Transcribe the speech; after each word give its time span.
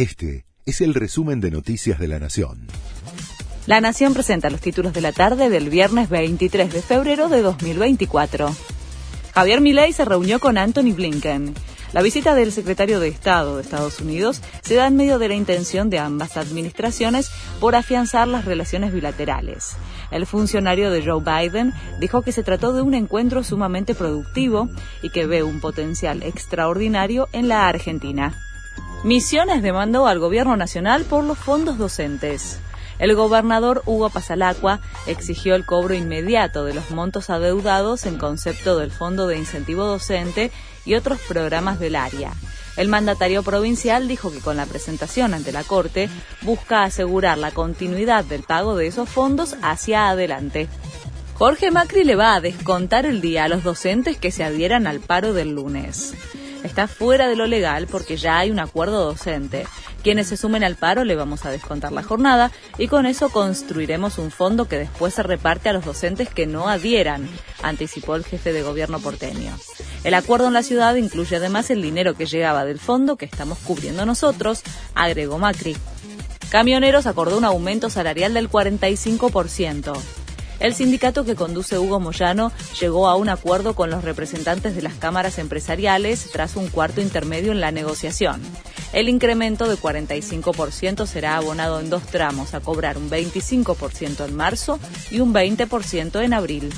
Este 0.00 0.46
es 0.64 0.80
el 0.80 0.94
resumen 0.94 1.42
de 1.42 1.50
Noticias 1.50 1.98
de 1.98 2.08
la 2.08 2.18
Nación. 2.18 2.68
La 3.66 3.82
Nación 3.82 4.14
presenta 4.14 4.48
los 4.48 4.62
títulos 4.62 4.94
de 4.94 5.02
la 5.02 5.12
tarde 5.12 5.50
del 5.50 5.68
viernes 5.68 6.08
23 6.08 6.72
de 6.72 6.80
febrero 6.80 7.28
de 7.28 7.42
2024. 7.42 8.48
Javier 9.34 9.60
Milei 9.60 9.92
se 9.92 10.06
reunió 10.06 10.40
con 10.40 10.56
Anthony 10.56 10.94
Blinken. 10.94 11.52
La 11.92 12.00
visita 12.00 12.34
del 12.34 12.50
secretario 12.50 12.98
de 12.98 13.08
Estado 13.08 13.56
de 13.56 13.62
Estados 13.62 14.00
Unidos 14.00 14.40
se 14.62 14.76
da 14.76 14.86
en 14.86 14.96
medio 14.96 15.18
de 15.18 15.28
la 15.28 15.34
intención 15.34 15.90
de 15.90 15.98
ambas 15.98 16.38
administraciones 16.38 17.30
por 17.60 17.76
afianzar 17.76 18.26
las 18.26 18.46
relaciones 18.46 18.94
bilaterales. 18.94 19.76
El 20.10 20.24
funcionario 20.24 20.90
de 20.90 21.04
Joe 21.04 21.22
Biden 21.22 21.74
dijo 22.00 22.22
que 22.22 22.32
se 22.32 22.42
trató 22.42 22.72
de 22.72 22.80
un 22.80 22.94
encuentro 22.94 23.44
sumamente 23.44 23.94
productivo 23.94 24.70
y 25.02 25.10
que 25.10 25.26
ve 25.26 25.42
un 25.42 25.60
potencial 25.60 26.22
extraordinario 26.22 27.28
en 27.34 27.48
la 27.48 27.68
Argentina. 27.68 28.34
Misiones 29.02 29.62
demandó 29.62 30.06
al 30.06 30.18
Gobierno 30.18 30.58
Nacional 30.58 31.04
por 31.04 31.24
los 31.24 31.38
fondos 31.38 31.78
docentes. 31.78 32.58
El 32.98 33.14
gobernador 33.14 33.82
Hugo 33.86 34.10
Pasalacua 34.10 34.80
exigió 35.06 35.54
el 35.54 35.64
cobro 35.64 35.94
inmediato 35.94 36.66
de 36.66 36.74
los 36.74 36.90
montos 36.90 37.30
adeudados 37.30 38.04
en 38.04 38.18
concepto 38.18 38.78
del 38.78 38.90
Fondo 38.90 39.26
de 39.26 39.38
Incentivo 39.38 39.86
Docente 39.86 40.52
y 40.84 40.96
otros 40.96 41.18
programas 41.26 41.80
del 41.80 41.96
área. 41.96 42.34
El 42.76 42.88
mandatario 42.88 43.42
provincial 43.42 44.06
dijo 44.06 44.30
que 44.30 44.40
con 44.40 44.58
la 44.58 44.66
presentación 44.66 45.32
ante 45.32 45.50
la 45.50 45.64
Corte 45.64 46.10
busca 46.42 46.82
asegurar 46.82 47.38
la 47.38 47.52
continuidad 47.52 48.26
del 48.26 48.42
pago 48.42 48.76
de 48.76 48.88
esos 48.88 49.08
fondos 49.08 49.56
hacia 49.62 50.10
adelante. 50.10 50.68
Jorge 51.38 51.70
Macri 51.70 52.04
le 52.04 52.16
va 52.16 52.34
a 52.34 52.42
descontar 52.42 53.06
el 53.06 53.22
día 53.22 53.44
a 53.44 53.48
los 53.48 53.64
docentes 53.64 54.18
que 54.18 54.30
se 54.30 54.44
adhieran 54.44 54.86
al 54.86 55.00
paro 55.00 55.32
del 55.32 55.54
lunes 55.54 56.12
está 56.64 56.88
fuera 56.88 57.28
de 57.28 57.36
lo 57.36 57.46
legal 57.46 57.86
porque 57.86 58.16
ya 58.16 58.38
hay 58.38 58.50
un 58.50 58.60
acuerdo 58.60 59.04
docente. 59.04 59.66
Quienes 60.02 60.28
se 60.28 60.36
sumen 60.36 60.64
al 60.64 60.76
paro 60.76 61.04
le 61.04 61.14
vamos 61.14 61.44
a 61.44 61.50
descontar 61.50 61.92
la 61.92 62.02
jornada 62.02 62.50
y 62.78 62.88
con 62.88 63.06
eso 63.06 63.28
construiremos 63.28 64.18
un 64.18 64.30
fondo 64.30 64.66
que 64.66 64.78
después 64.78 65.14
se 65.14 65.22
reparte 65.22 65.68
a 65.68 65.72
los 65.72 65.84
docentes 65.84 66.28
que 66.30 66.46
no 66.46 66.68
adhieran, 66.68 67.28
anticipó 67.62 68.16
el 68.16 68.24
jefe 68.24 68.52
de 68.52 68.62
gobierno 68.62 68.98
porteño. 69.00 69.56
El 70.04 70.14
acuerdo 70.14 70.48
en 70.48 70.54
la 70.54 70.62
ciudad 70.62 70.94
incluye 70.94 71.36
además 71.36 71.70
el 71.70 71.82
dinero 71.82 72.14
que 72.14 72.26
llegaba 72.26 72.64
del 72.64 72.78
fondo 72.78 73.16
que 73.16 73.26
estamos 73.26 73.58
cubriendo 73.58 74.06
nosotros, 74.06 74.62
agregó 74.94 75.38
Macri. 75.38 75.76
Camioneros 76.50 77.06
acordó 77.06 77.38
un 77.38 77.44
aumento 77.44 77.90
salarial 77.90 78.34
del 78.34 78.50
45%. 78.50 80.19
El 80.60 80.74
sindicato 80.74 81.24
que 81.24 81.34
conduce 81.34 81.78
Hugo 81.78 82.00
Moyano 82.00 82.52
llegó 82.78 83.08
a 83.08 83.16
un 83.16 83.30
acuerdo 83.30 83.74
con 83.74 83.88
los 83.90 84.04
representantes 84.04 84.76
de 84.76 84.82
las 84.82 84.92
cámaras 84.92 85.38
empresariales 85.38 86.30
tras 86.30 86.54
un 86.54 86.68
cuarto 86.68 87.00
intermedio 87.00 87.52
en 87.52 87.60
la 87.60 87.72
negociación. 87.72 88.42
El 88.92 89.08
incremento 89.08 89.68
de 89.68 89.76
45% 89.76 91.06
será 91.06 91.36
abonado 91.36 91.80
en 91.80 91.88
dos 91.88 92.02
tramos, 92.02 92.52
a 92.52 92.60
cobrar 92.60 92.98
un 92.98 93.08
25% 93.08 94.26
en 94.26 94.36
marzo 94.36 94.78
y 95.10 95.20
un 95.20 95.32
20% 95.32 96.22
en 96.22 96.34
abril. 96.34 96.70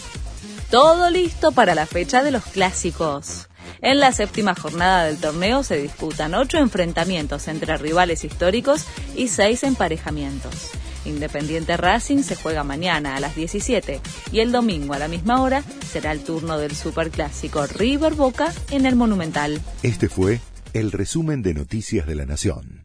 Todo 0.70 1.10
listo 1.10 1.50
para 1.50 1.74
la 1.74 1.86
fecha 1.86 2.22
de 2.22 2.30
los 2.30 2.44
clásicos. 2.44 3.48
En 3.80 3.98
la 3.98 4.12
séptima 4.12 4.54
jornada 4.54 5.06
del 5.06 5.18
torneo 5.18 5.64
se 5.64 5.76
disputan 5.76 6.34
ocho 6.34 6.58
enfrentamientos 6.58 7.48
entre 7.48 7.76
rivales 7.78 8.22
históricos 8.22 8.84
y 9.16 9.26
seis 9.26 9.64
emparejamientos. 9.64 10.70
Independiente 11.04 11.76
Racing 11.76 12.22
se 12.22 12.36
juega 12.36 12.64
mañana 12.64 13.16
a 13.16 13.20
las 13.20 13.34
17 13.34 14.00
y 14.32 14.40
el 14.40 14.52
domingo 14.52 14.94
a 14.94 14.98
la 14.98 15.08
misma 15.08 15.42
hora 15.42 15.62
será 15.90 16.12
el 16.12 16.20
turno 16.20 16.58
del 16.58 16.74
superclásico 16.74 17.66
River 17.66 18.14
Boca 18.14 18.52
en 18.70 18.86
el 18.86 18.96
Monumental. 18.96 19.60
Este 19.82 20.08
fue 20.08 20.40
el 20.72 20.92
resumen 20.92 21.42
de 21.42 21.54
Noticias 21.54 22.06
de 22.06 22.14
la 22.14 22.26
Nación. 22.26 22.81